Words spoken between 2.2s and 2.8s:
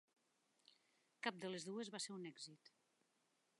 èxit.